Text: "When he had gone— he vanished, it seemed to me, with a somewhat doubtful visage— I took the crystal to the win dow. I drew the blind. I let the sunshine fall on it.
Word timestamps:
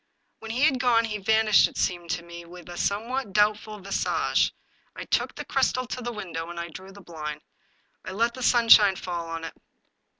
"When 0.39 0.49
he 0.49 0.63
had 0.63 0.79
gone— 0.79 1.05
he 1.05 1.19
vanished, 1.19 1.67
it 1.67 1.77
seemed 1.77 2.09
to 2.09 2.23
me, 2.23 2.43
with 2.43 2.67
a 2.69 2.75
somewhat 2.75 3.33
doubtful 3.33 3.77
visage— 3.77 4.51
I 4.95 5.05
took 5.05 5.35
the 5.35 5.45
crystal 5.45 5.85
to 5.85 6.01
the 6.01 6.11
win 6.11 6.33
dow. 6.33 6.47
I 6.49 6.69
drew 6.69 6.91
the 6.91 7.01
blind. 7.01 7.41
I 8.03 8.09
let 8.13 8.33
the 8.33 8.41
sunshine 8.41 8.95
fall 8.95 9.27
on 9.29 9.43
it. 9.43 9.53